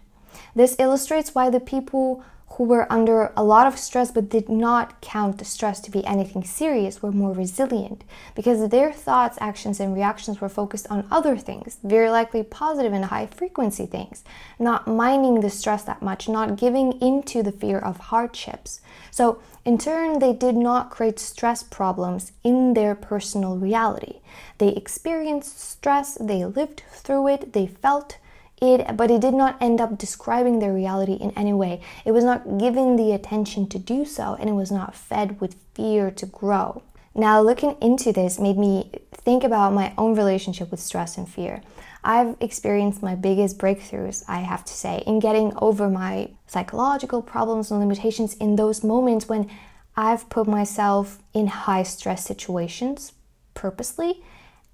This 0.55 0.75
illustrates 0.79 1.35
why 1.35 1.49
the 1.49 1.59
people 1.59 2.23
who 2.57 2.65
were 2.65 2.91
under 2.91 3.33
a 3.35 3.43
lot 3.43 3.65
of 3.65 3.79
stress 3.79 4.11
but 4.11 4.29
did 4.29 4.47
not 4.47 5.01
count 5.01 5.39
the 5.39 5.45
stress 5.45 5.79
to 5.79 5.89
be 5.89 6.05
anything 6.05 6.43
serious 6.43 7.01
were 7.01 7.11
more 7.11 7.33
resilient 7.33 8.03
because 8.35 8.69
their 8.69 8.93
thoughts, 8.93 9.37
actions, 9.41 9.79
and 9.79 9.95
reactions 9.95 10.39
were 10.39 10.49
focused 10.49 10.85
on 10.89 11.07
other 11.09 11.35
things, 11.35 11.77
very 11.83 12.11
likely 12.11 12.43
positive 12.43 12.93
and 12.93 13.05
high 13.05 13.25
frequency 13.25 13.87
things, 13.87 14.23
not 14.59 14.87
minding 14.87 15.41
the 15.41 15.49
stress 15.49 15.83
that 15.83 16.03
much, 16.03 16.29
not 16.29 16.55
giving 16.55 16.93
into 17.01 17.41
the 17.41 17.51
fear 17.51 17.79
of 17.79 17.97
hardships. 17.97 18.81
So, 19.09 19.39
in 19.65 19.77
turn, 19.77 20.19
they 20.19 20.33
did 20.33 20.55
not 20.55 20.91
create 20.91 21.19
stress 21.19 21.63
problems 21.63 22.33
in 22.43 22.73
their 22.73 22.93
personal 22.93 23.57
reality. 23.57 24.19
They 24.59 24.69
experienced 24.69 25.59
stress, 25.59 26.17
they 26.19 26.45
lived 26.45 26.83
through 26.91 27.29
it, 27.29 27.53
they 27.53 27.65
felt 27.65 28.17
it, 28.63 28.97
but 28.97 29.11
it 29.11 29.21
did 29.21 29.33
not 29.33 29.61
end 29.61 29.81
up 29.81 29.97
describing 29.97 30.59
their 30.59 30.73
reality 30.73 31.13
in 31.13 31.31
any 31.31 31.53
way. 31.53 31.81
It 32.05 32.11
was 32.11 32.23
not 32.23 32.57
given 32.57 32.95
the 32.95 33.11
attention 33.11 33.67
to 33.69 33.79
do 33.79 34.05
so, 34.05 34.35
and 34.39 34.49
it 34.49 34.53
was 34.53 34.71
not 34.71 34.95
fed 34.95 35.39
with 35.39 35.55
fear 35.75 36.09
to 36.11 36.25
grow. 36.25 36.81
Now, 37.15 37.41
looking 37.41 37.77
into 37.81 38.11
this 38.11 38.39
made 38.39 38.57
me 38.57 38.89
think 39.11 39.43
about 39.43 39.73
my 39.73 39.93
own 39.97 40.15
relationship 40.15 40.71
with 40.71 40.79
stress 40.79 41.17
and 41.17 41.29
fear. 41.29 41.61
I've 42.03 42.35
experienced 42.41 43.03
my 43.03 43.15
biggest 43.15 43.57
breakthroughs, 43.57 44.23
I 44.27 44.39
have 44.39 44.65
to 44.65 44.73
say, 44.73 45.03
in 45.05 45.19
getting 45.19 45.53
over 45.57 45.89
my 45.89 46.31
psychological 46.47 47.21
problems 47.21 47.71
and 47.71 47.79
limitations 47.79 48.33
in 48.35 48.55
those 48.55 48.83
moments 48.83 49.29
when 49.29 49.49
I've 49.95 50.27
put 50.29 50.47
myself 50.47 51.19
in 51.33 51.47
high 51.47 51.83
stress 51.83 52.25
situations 52.25 53.13
purposely 53.53 54.23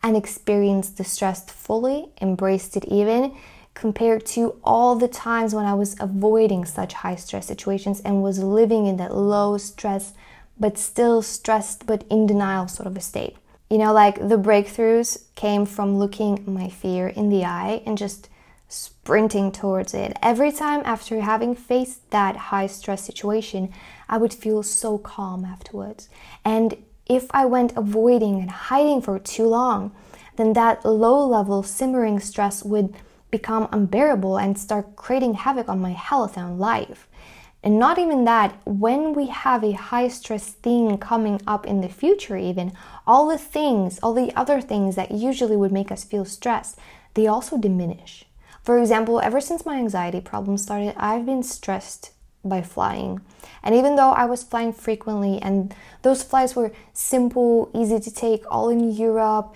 and 0.01 0.15
experienced 0.15 0.97
the 0.97 1.03
stress 1.03 1.43
fully, 1.49 2.07
embraced 2.21 2.77
it 2.77 2.85
even, 2.85 3.35
compared 3.79 4.25
to 4.25 4.59
all 4.61 4.97
the 4.97 5.07
times 5.07 5.55
when 5.55 5.65
I 5.65 5.73
was 5.73 5.95
avoiding 6.01 6.65
such 6.65 6.91
high 6.91 7.15
stress 7.15 7.45
situations 7.45 8.01
and 8.01 8.21
was 8.21 8.43
living 8.43 8.87
in 8.87 8.97
that 8.97 9.15
low 9.15 9.57
stress, 9.57 10.11
but 10.59 10.77
still 10.77 11.21
stressed, 11.21 11.87
but 11.87 12.03
in 12.09 12.27
denial 12.27 12.67
sort 12.67 12.87
of 12.87 12.97
a 12.97 12.99
state. 12.99 13.37
You 13.69 13.77
know, 13.77 13.93
like 13.93 14.15
the 14.15 14.37
breakthroughs 14.37 15.23
came 15.35 15.65
from 15.65 15.97
looking 15.97 16.43
my 16.45 16.67
fear 16.67 17.07
in 17.07 17.29
the 17.29 17.45
eye 17.45 17.81
and 17.85 17.97
just 17.97 18.27
sprinting 18.67 19.49
towards 19.49 19.93
it. 19.93 20.11
Every 20.21 20.51
time 20.51 20.81
after 20.83 21.21
having 21.21 21.55
faced 21.55 22.11
that 22.11 22.35
high 22.35 22.67
stress 22.67 23.05
situation, 23.05 23.71
I 24.09 24.17
would 24.17 24.33
feel 24.33 24.61
so 24.61 24.97
calm 24.97 25.45
afterwards. 25.45 26.09
And 26.43 26.75
if 27.05 27.27
I 27.31 27.45
went 27.45 27.77
avoiding 27.77 28.41
and 28.41 28.51
hiding 28.51 29.01
for 29.01 29.17
too 29.19 29.47
long, 29.47 29.95
then 30.35 30.51
that 30.53 30.83
low 30.83 31.25
level 31.25 31.63
simmering 31.63 32.19
stress 32.19 32.61
would 32.61 32.93
become 33.31 33.67
unbearable 33.71 34.37
and 34.37 34.57
start 34.57 34.95
creating 34.95 35.35
havoc 35.35 35.69
on 35.69 35.81
my 35.81 35.91
health 35.91 36.37
and 36.37 36.59
life. 36.59 37.07
And 37.61 37.77
not 37.77 37.99
even 37.99 38.23
that, 38.23 38.59
when 38.65 39.13
we 39.13 39.27
have 39.27 39.63
a 39.63 39.73
high 39.73 40.07
stress 40.07 40.47
thing 40.51 40.97
coming 40.97 41.41
up 41.45 41.67
in 41.67 41.81
the 41.81 41.89
future, 41.89 42.37
even, 42.37 42.71
all 43.05 43.27
the 43.27 43.37
things, 43.37 43.99
all 44.01 44.13
the 44.13 44.33
other 44.35 44.61
things 44.61 44.95
that 44.95 45.11
usually 45.11 45.57
would 45.57 45.71
make 45.71 45.91
us 45.91 46.05
feel 46.05 46.23
stressed, 46.23 46.79
they 47.15 47.27
also 47.27 47.57
diminish. 47.57 48.25
For 48.63 48.79
example, 48.79 49.19
ever 49.19 49.41
since 49.41 49.65
my 49.65 49.77
anxiety 49.77 50.21
problem 50.21 50.57
started, 50.57 50.93
I've 50.95 51.25
been 51.25 51.43
stressed 51.43 52.11
by 52.45 52.61
flying. 52.61 53.19
And 53.61 53.75
even 53.75 53.97
though 53.97 54.11
I 54.11 54.25
was 54.25 54.43
flying 54.43 54.71
frequently 54.71 55.41
and 55.41 55.75
those 56.01 56.23
flights 56.23 56.55
were 56.55 56.71
simple, 56.93 57.69
easy 57.73 57.99
to 57.99 58.13
take, 58.13 58.43
all 58.49 58.69
in 58.69 58.91
Europe, 58.91 59.53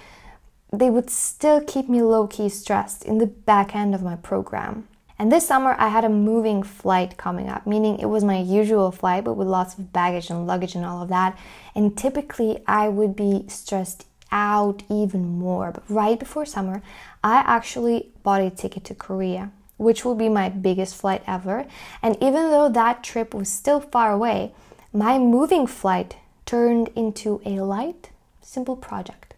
they 0.74 0.90
would 0.90 1.10
still 1.10 1.62
keep 1.62 1.88
me 1.88 2.02
low 2.02 2.26
key 2.26 2.50
stressed 2.50 3.06
in 3.06 3.20
the 3.20 3.28
back 3.28 3.76
end 3.76 3.94
of 3.94 4.02
my 4.02 4.16
program. 4.16 4.88
And 5.20 5.32
this 5.32 5.48
summer, 5.48 5.76
I 5.78 5.90
had 5.90 6.04
a 6.04 6.10
moving 6.10 6.64
flight 6.64 7.16
coming 7.16 7.48
up, 7.48 7.68
meaning 7.68 8.00
it 8.00 8.08
was 8.08 8.24
my 8.24 8.40
usual 8.40 8.92
flight, 8.92 9.24
but 9.24 9.36
with 9.36 9.48
lots 9.48 9.78
of 9.78 9.94
baggage 9.94 10.32
and 10.32 10.48
luggage 10.48 10.74
and 10.74 10.84
all 10.84 11.04
of 11.04 11.10
that. 11.10 11.38
And 11.76 11.96
typically, 11.96 12.64
I 12.66 12.90
would 12.90 13.16
be 13.16 13.46
stressed 13.48 14.08
out 14.32 14.82
even 14.90 15.38
more. 15.38 15.72
But 15.72 15.84
right 15.88 16.20
before 16.20 16.46
summer, 16.46 16.82
I 17.24 17.44
actually 17.46 18.10
bought 18.24 18.42
a 18.42 18.50
ticket 18.50 18.84
to 18.86 18.96
Korea, 18.96 19.52
which 19.78 20.04
will 20.04 20.16
be 20.16 20.28
my 20.28 20.50
biggest 20.50 20.96
flight 20.96 21.22
ever. 21.28 21.68
And 22.02 22.16
even 22.16 22.50
though 22.50 22.68
that 22.70 23.04
trip 23.04 23.36
was 23.36 23.48
still 23.48 23.80
far 23.80 24.12
away, 24.12 24.54
my 24.92 25.20
moving 25.20 25.68
flight 25.68 26.18
turned 26.48 26.90
into 26.96 27.42
a 27.46 27.62
light, 27.62 28.10
simple 28.42 28.76
project. 28.76 29.33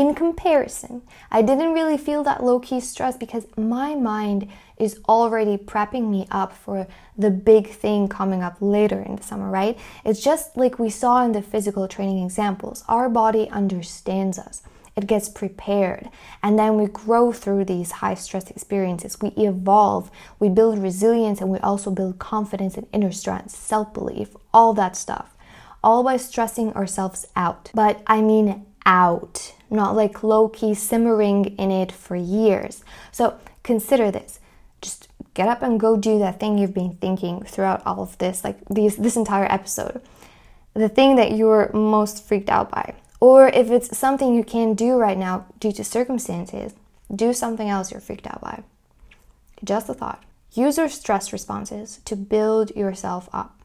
In 0.00 0.14
comparison, 0.14 1.02
I 1.30 1.42
didn't 1.42 1.74
really 1.74 1.98
feel 1.98 2.24
that 2.24 2.42
low 2.42 2.58
key 2.58 2.80
stress 2.80 3.18
because 3.18 3.46
my 3.58 3.94
mind 3.94 4.48
is 4.78 4.98
already 5.06 5.58
prepping 5.58 6.08
me 6.08 6.26
up 6.30 6.54
for 6.54 6.86
the 7.18 7.30
big 7.30 7.68
thing 7.68 8.08
coming 8.08 8.42
up 8.42 8.56
later 8.62 9.02
in 9.02 9.16
the 9.16 9.22
summer, 9.22 9.50
right? 9.50 9.78
It's 10.02 10.24
just 10.24 10.56
like 10.56 10.78
we 10.78 10.88
saw 10.88 11.22
in 11.22 11.32
the 11.32 11.42
physical 11.42 11.86
training 11.86 12.24
examples. 12.24 12.82
Our 12.88 13.10
body 13.10 13.50
understands 13.50 14.38
us, 14.38 14.62
it 14.96 15.06
gets 15.06 15.28
prepared, 15.28 16.08
and 16.42 16.58
then 16.58 16.78
we 16.78 16.86
grow 16.86 17.30
through 17.30 17.66
these 17.66 17.90
high 17.90 18.14
stress 18.14 18.50
experiences. 18.50 19.20
We 19.20 19.34
evolve, 19.36 20.10
we 20.38 20.48
build 20.48 20.78
resilience, 20.78 21.42
and 21.42 21.50
we 21.50 21.58
also 21.58 21.90
build 21.90 22.18
confidence 22.18 22.78
and 22.78 22.86
inner 22.94 23.12
strength, 23.12 23.50
self 23.50 23.92
belief, 23.92 24.34
all 24.54 24.72
that 24.72 24.96
stuff, 24.96 25.36
all 25.84 26.02
by 26.02 26.16
stressing 26.16 26.72
ourselves 26.72 27.26
out. 27.36 27.70
But 27.74 28.02
I 28.06 28.22
mean, 28.22 28.64
out 28.90 29.54
not 29.70 29.94
like 29.94 30.24
low 30.24 30.48
key 30.48 30.74
simmering 30.74 31.44
in 31.56 31.70
it 31.70 31.92
for 31.92 32.16
years. 32.16 32.82
So 33.12 33.38
consider 33.62 34.10
this. 34.10 34.40
Just 34.82 35.08
get 35.34 35.48
up 35.48 35.62
and 35.62 35.78
go 35.78 35.96
do 35.96 36.18
that 36.18 36.40
thing 36.40 36.58
you've 36.58 36.74
been 36.74 36.94
thinking 36.94 37.44
throughout 37.44 37.82
all 37.86 38.02
of 38.02 38.18
this, 38.18 38.42
like 38.42 38.58
these, 38.68 38.96
this 38.96 39.16
entire 39.16 39.50
episode. 39.50 40.02
The 40.74 40.88
thing 40.88 41.16
that 41.16 41.32
you're 41.32 41.70
most 41.72 42.26
freaked 42.26 42.50
out 42.50 42.70
by. 42.70 42.94
Or 43.20 43.48
if 43.48 43.70
it's 43.70 43.96
something 43.96 44.34
you 44.34 44.42
can't 44.42 44.76
do 44.76 44.96
right 44.96 45.18
now 45.18 45.46
due 45.60 45.72
to 45.72 45.84
circumstances, 45.84 46.74
do 47.14 47.32
something 47.32 47.68
else 47.68 47.92
you're 47.92 48.00
freaked 48.00 48.26
out 48.26 48.40
by. 48.40 48.62
Just 49.62 49.88
a 49.88 49.94
thought. 49.94 50.24
Use 50.52 50.78
your 50.78 50.88
stress 50.88 51.32
responses 51.32 52.00
to 52.06 52.16
build 52.16 52.74
yourself 52.74 53.28
up. 53.32 53.60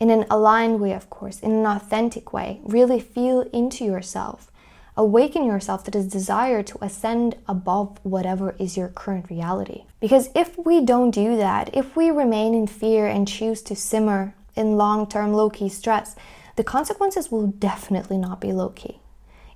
In 0.00 0.10
an 0.10 0.24
aligned 0.30 0.80
way, 0.80 0.92
of 0.92 1.08
course, 1.08 1.40
in 1.40 1.52
an 1.52 1.66
authentic 1.66 2.32
way. 2.32 2.60
Really 2.64 3.00
feel 3.00 3.42
into 3.52 3.84
yourself 3.84 4.50
awaken 4.96 5.44
yourself 5.44 5.84
to 5.84 5.90
this 5.90 6.06
desire 6.06 6.62
to 6.62 6.84
ascend 6.84 7.36
above 7.46 7.98
whatever 8.02 8.56
is 8.58 8.76
your 8.76 8.88
current 8.88 9.28
reality. 9.28 9.84
Because 10.00 10.30
if 10.34 10.58
we 10.58 10.80
don't 10.80 11.10
do 11.10 11.36
that, 11.36 11.74
if 11.74 11.94
we 11.96 12.10
remain 12.10 12.54
in 12.54 12.66
fear 12.66 13.06
and 13.06 13.28
choose 13.28 13.60
to 13.62 13.76
simmer 13.76 14.34
in 14.54 14.76
long 14.76 15.06
term 15.06 15.32
low 15.34 15.50
key 15.50 15.68
stress, 15.68 16.16
the 16.56 16.64
consequences 16.64 17.30
will 17.30 17.46
definitely 17.46 18.16
not 18.16 18.40
be 18.40 18.52
low 18.52 18.70
key. 18.70 18.98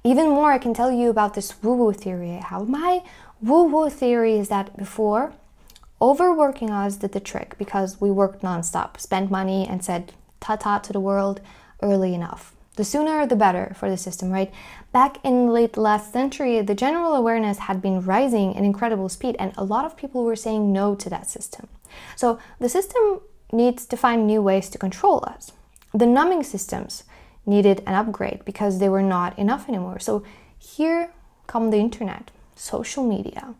Even 0.04 0.28
more, 0.28 0.52
I 0.52 0.59
can 0.59 0.75
tell 0.75 0.92
you 0.92 1.11
about 1.11 1.35
this 1.35 1.62
woo 1.62 1.75
woo 1.75 1.92
theory 1.92 2.30
have. 2.30 2.68
My 2.68 3.02
woo 3.40 3.64
woo 3.64 3.90
theory 3.90 4.38
is 4.38 4.49
that 4.49 4.76
before, 4.76 5.32
overworking 6.00 6.70
us 6.70 6.97
did 6.97 7.12
the 7.12 7.20
trick 7.20 7.56
because 7.59 8.00
we 8.00 8.11
worked 8.11 8.42
nonstop, 8.42 8.99
spent 8.99 9.30
money, 9.30 9.66
and 9.66 9.85
said 9.85 10.12
ta 10.40 10.56
ta 10.56 10.78
to 10.78 10.92
the 10.92 11.00
world 11.00 11.40
early 11.82 12.14
enough. 12.14 12.54
The 12.81 12.85
sooner 12.85 13.27
the 13.27 13.37
better 13.37 13.75
for 13.77 13.91
the 13.91 13.99
system, 13.99 14.31
right? 14.31 14.51
Back 14.91 15.19
in 15.23 15.53
late 15.53 15.77
last 15.77 16.15
century, 16.15 16.63
the 16.63 16.75
general 16.75 17.13
awareness 17.13 17.59
had 17.59 17.83
been 17.83 18.01
rising 18.01 18.57
at 18.57 18.65
incredible 18.65 19.11
speed, 19.11 19.37
and 19.39 19.53
a 19.59 19.65
lot 19.65 19.85
of 19.85 19.99
people 19.99 20.25
were 20.25 20.35
saying 20.35 20.73
no 20.73 20.95
to 20.95 21.11
that 21.11 21.29
system. 21.29 21.69
So 22.17 22.39
the 22.59 22.71
system 22.71 23.21
needs 23.53 23.85
to 23.85 23.99
find 23.99 24.27
new 24.27 24.41
ways 24.41 24.71
to 24.71 24.79
control 24.79 25.23
us. 25.27 25.53
The 25.93 26.07
numbing 26.07 26.43
systems 26.43 27.05
needed 27.45 27.83
an 27.87 27.93
upgrade 27.93 28.47
because 28.47 28.79
they 28.79 28.89
were 28.89 29.03
not 29.03 29.39
enough 29.39 29.69
anymore. 29.69 29.99
So 29.99 30.23
here 30.59 31.13
come 31.47 31.69
the 31.71 31.81
internet, 31.81 32.31
social 32.57 33.07
media, 33.07 33.57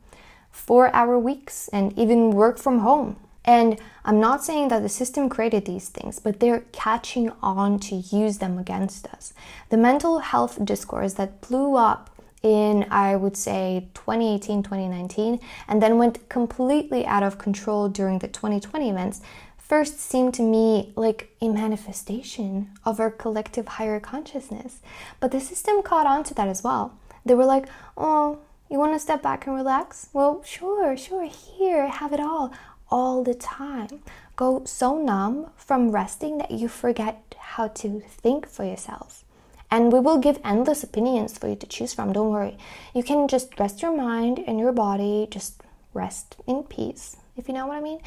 four 0.50 0.89
hour 0.95 1.19
weeks, 1.19 1.69
and 1.75 1.93
even 1.99 2.31
work 2.31 2.57
from 2.57 2.79
home. 2.79 3.17
And 3.44 3.78
I'm 4.04 4.20
not 4.20 4.44
saying 4.44 4.68
that 4.68 4.82
the 4.82 4.88
system 4.88 5.28
created 5.28 5.64
these 5.64 5.88
things, 5.88 6.18
but 6.18 6.40
they're 6.40 6.64
catching 6.73 7.32
on 7.42 7.78
to 7.80 7.97
use 7.97 8.38
them 8.38 8.59
against 8.59 9.06
us. 9.09 9.32
The 9.70 9.76
mental 9.76 10.18
health 10.18 10.62
discourse 10.64 11.14
that 11.14 11.40
blew 11.40 11.76
up 11.76 12.11
in, 12.42 12.87
I 12.90 13.16
would 13.16 13.37
say, 13.37 13.88
2018, 13.94 14.62
2019, 14.62 15.40
and 15.68 15.82
then 15.82 15.99
went 15.99 16.28
completely 16.28 17.04
out 17.06 17.23
of 17.23 17.38
control 17.38 17.88
during 17.88 18.18
the 18.18 18.28
2020 18.28 18.90
events, 18.90 19.20
first 19.59 20.00
seemed 20.00 20.35
to 20.35 20.42
me 20.42 20.92
like 20.97 21.35
a 21.40 21.49
manifestation 21.49 22.70
of 22.85 22.99
our 22.99 23.11
collective 23.11 23.68
higher 23.68 24.00
consciousness. 24.00 24.80
But 25.20 25.30
the 25.30 25.40
system 25.40 25.82
caught 25.82 26.06
on 26.06 26.25
to 26.25 26.35
that 26.35 26.49
as 26.49 26.64
well. 26.64 26.99
They 27.25 27.35
were 27.35 27.44
like, 27.44 27.68
oh, 27.97 28.38
you 28.70 28.78
want 28.78 28.94
to 28.94 28.99
step 28.99 29.23
back 29.23 29.47
and 29.47 29.54
relax? 29.54 30.09
Well, 30.12 30.42
sure, 30.44 30.97
sure, 30.97 31.26
here, 31.26 31.88
have 31.88 32.12
it 32.12 32.20
all 32.20 32.52
all 32.90 33.23
the 33.25 33.35
time. 33.35 34.02
Go 34.37 34.62
so 34.64 34.99
numb 34.99 35.50
from 35.56 35.90
resting 35.90 36.38
that 36.38 36.50
you 36.50 36.68
forget 36.68 37.35
how 37.38 37.68
to 37.68 38.00
think 38.06 38.47
for 38.49 38.64
yourself. 38.64 39.25
And 39.70 39.92
we 39.92 40.00
will 40.00 40.18
give 40.18 40.40
endless 40.44 40.82
opinions 40.82 41.38
for 41.38 41.49
you 41.49 41.56
to 41.56 41.66
choose 41.66 41.94
from. 41.94 42.12
Don't 42.12 42.32
worry. 42.32 42.59
You 42.94 43.02
can 43.02 43.28
just 43.28 43.59
rest 43.61 43.82
your 43.82 43.97
mind 43.97 44.42
and 44.47 44.59
your 44.59 44.73
body, 44.73 45.28
just 45.30 45.62
rest 45.94 46.37
in 46.47 46.64
peace, 46.64 47.16
if 47.37 47.47
you 47.49 47.54
know 47.54 47.66
what 47.66 47.78
I 47.78 47.80
mean. 47.80 48.00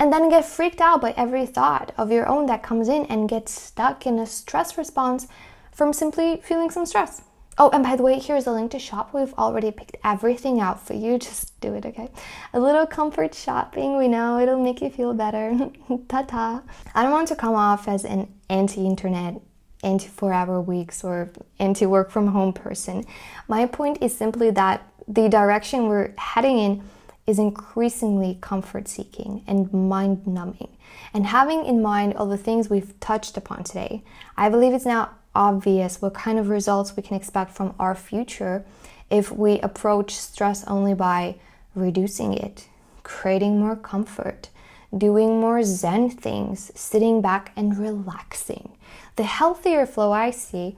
and 0.00 0.10
then 0.10 0.30
get 0.30 0.46
freaked 0.46 0.80
out 0.80 1.02
by 1.02 1.12
every 1.14 1.44
thought 1.44 1.92
of 1.98 2.10
your 2.10 2.26
own 2.26 2.46
that 2.46 2.62
comes 2.62 2.88
in 2.88 3.04
and 3.06 3.28
get 3.28 3.50
stuck 3.50 4.06
in 4.06 4.18
a 4.18 4.26
stress 4.26 4.78
response 4.78 5.28
from 5.72 5.92
simply 5.92 6.40
feeling 6.42 6.70
some 6.70 6.86
stress. 6.86 7.20
Oh, 7.58 7.68
and 7.70 7.82
by 7.82 7.96
the 7.96 8.02
way, 8.02 8.18
here's 8.18 8.46
a 8.46 8.52
link 8.52 8.70
to 8.70 8.78
shop. 8.78 9.12
We've 9.12 9.34
already 9.34 9.70
picked 9.70 9.96
everything 10.02 10.60
out 10.60 10.84
for 10.84 10.94
you. 10.94 11.18
Just 11.26 11.60
do 11.60 11.74
it, 11.74 11.84
okay? 11.84 12.08
A 12.52 12.60
little 12.60 12.86
comfort 12.86 13.34
shopping. 13.34 13.98
We 13.98 14.08
know 14.08 14.38
it'll 14.38 14.62
make 14.62 14.80
you 14.80 14.90
feel 14.90 15.12
better. 15.12 15.70
ta 16.08 16.22
ta. 16.22 16.62
I 16.94 17.02
don't 17.02 17.12
want 17.12 17.28
to 17.28 17.36
come 17.36 17.54
off 17.54 17.88
as 17.88 18.04
an 18.04 18.32
anti 18.48 18.86
internet, 18.86 19.40
anti 19.82 20.08
four 20.08 20.32
hour 20.32 20.60
weeks, 20.60 21.04
or 21.04 21.30
anti 21.58 21.86
work 21.86 22.10
from 22.10 22.28
home 22.28 22.52
person. 22.52 23.04
My 23.48 23.66
point 23.66 23.98
is 24.00 24.16
simply 24.16 24.50
that 24.52 24.86
the 25.06 25.28
direction 25.28 25.88
we're 25.88 26.14
heading 26.16 26.58
in 26.58 26.82
is 27.26 27.38
increasingly 27.38 28.38
comfort 28.40 28.88
seeking 28.88 29.44
and 29.46 29.72
mind 29.72 30.26
numbing. 30.26 30.76
And 31.12 31.26
having 31.26 31.64
in 31.64 31.82
mind 31.82 32.14
all 32.14 32.26
the 32.26 32.36
things 32.36 32.70
we've 32.70 32.98
touched 33.00 33.36
upon 33.36 33.64
today, 33.64 34.02
I 34.36 34.48
believe 34.48 34.72
it's 34.72 34.84
now 34.84 35.10
obvious 35.34 36.00
what 36.02 36.14
kind 36.14 36.38
of 36.38 36.48
results 36.48 36.96
we 36.96 37.02
can 37.02 37.16
expect 37.16 37.52
from 37.52 37.74
our 37.78 37.94
future 37.94 38.64
if 39.10 39.30
we 39.30 39.60
approach 39.60 40.14
stress 40.14 40.64
only 40.66 40.94
by 40.94 41.36
reducing 41.74 42.34
it, 42.34 42.68
creating 43.02 43.58
more 43.58 43.76
comfort, 43.76 44.50
doing 44.96 45.40
more 45.40 45.62
Zen 45.62 46.10
things, 46.10 46.70
sitting 46.74 47.20
back 47.20 47.52
and 47.56 47.78
relaxing. 47.78 48.76
The 49.16 49.24
healthier 49.24 49.86
flow 49.86 50.12
I 50.12 50.30
see 50.30 50.76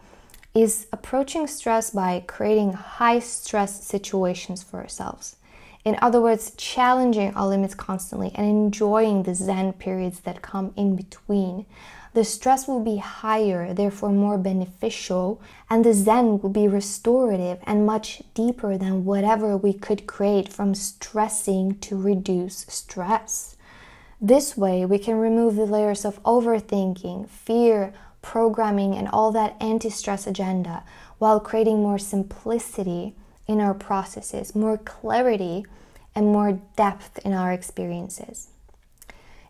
is 0.55 0.87
approaching 0.93 1.47
stress 1.47 1.91
by 1.91 2.25
creating 2.27 2.75
high 2.75 3.21
stress 3.21 3.85
situations 3.85 4.63
for 4.63 4.81
ourselves. 4.81 5.37
In 5.85 5.97
other 6.01 6.21
words, 6.21 6.53
challenging 6.57 7.35
our 7.35 7.49
limits 7.49 7.75
constantly 7.75 8.31
and 8.35 8.47
enjoying 8.47 9.23
the 9.23 9.35
Zen 9.35 9.73
periods 9.73 10.21
that 10.21 10.43
come 10.43 10.73
in 10.77 10.95
between. 10.95 11.67
The 12.15 12.25
stress 12.25 12.69
will 12.69 12.81
be 12.81 12.99
higher, 12.99 13.73
therefore 13.73 14.11
more 14.11 14.37
beneficial, 14.37 15.41
and 15.71 15.83
the 15.83 15.95
Zen 15.95 16.41
will 16.41 16.51
be 16.51 16.69
restorative 16.69 17.59
and 17.65 17.87
much 17.87 18.23
deeper 18.35 18.77
than 18.77 19.07
whatever 19.07 19.57
we 19.57 19.73
could 19.73 20.07
create 20.07 20.53
from 20.53 20.75
stressing 20.75 21.79
to 21.79 21.97
reduce 21.97 22.67
stress. 22.69 23.57
This 24.21 24.59
way, 24.59 24.85
we 24.85 24.99
can 24.99 25.17
remove 25.17 25.57
the 25.57 25.65
layers 25.65 26.05
of 26.05 26.23
overthinking, 26.23 27.31
fear, 27.31 27.95
programming, 28.21 28.95
and 28.95 29.09
all 29.09 29.33
that 29.33 29.57
anti 29.59 29.89
stress 29.89 30.27
agenda 30.27 30.85
while 31.19 31.41
creating 31.41 31.81
more 31.81 31.99
simplicity 31.99 33.15
in 33.47 33.59
our 33.59 33.75
processes, 33.75 34.55
more 34.55 34.77
clarity, 34.77 35.65
and 36.15 36.27
more 36.27 36.61
depth 36.77 37.19
in 37.25 37.33
our 37.33 37.53
experiences. 37.53 38.52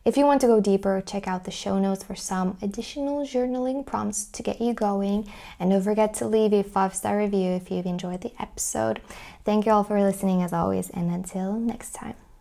If 0.05 0.17
you 0.17 0.25
want 0.25 0.41
to 0.41 0.49
go 0.49 0.61
deeper, 0.61 1.01
check 1.07 1.29
out 1.29 1.45
the 1.45 1.53
show 1.53 1.79
notes 1.79 2.03
for 2.03 2.17
some 2.17 2.59
additional 2.61 3.25
journaling 3.25 3.87
prompts 3.87 4.25
to 4.25 4.43
get 4.43 4.61
you 4.61 4.75
going. 4.75 5.31
And 5.61 5.71
don't 5.71 5.83
forget 5.83 6.13
to 6.15 6.27
leave 6.27 6.53
a 6.53 6.65
five 6.65 6.95
star 6.95 7.19
review 7.19 7.53
if 7.53 7.71
you've 7.71 7.87
enjoyed 7.87 8.23
the 8.23 8.33
episode. 8.41 9.01
Thank 9.45 9.67
you 9.67 9.73
all 9.73 9.85
for 9.85 10.01
listening 10.01 10.43
as 10.43 10.53
always, 10.53 10.91
and 10.91 11.11
until 11.11 11.53
next 11.53 11.95
time. 11.95 12.22